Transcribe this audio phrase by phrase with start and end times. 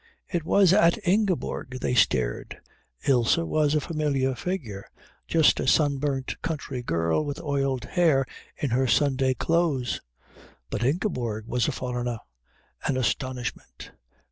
[0.27, 2.59] It was at Ingeborg they stared.
[3.07, 4.87] Ilse was a familiar figure,
[5.27, 8.25] just a sunburnt country girl with oiled hair,
[8.57, 10.01] in her Sunday clothes;
[10.71, 12.17] but Ingeborg was a foreigner,
[12.87, 13.91] an astonishment.